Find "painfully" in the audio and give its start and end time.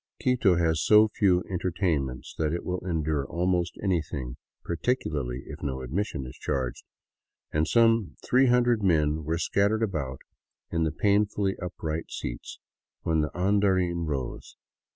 10.91-11.55